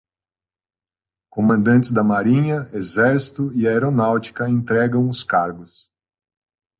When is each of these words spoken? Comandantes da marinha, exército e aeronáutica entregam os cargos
Comandantes 1.29 1.91
da 1.91 2.03
marinha, 2.03 2.67
exército 2.73 3.51
e 3.53 3.67
aeronáutica 3.67 4.49
entregam 4.49 5.07
os 5.07 5.23
cargos 5.23 5.91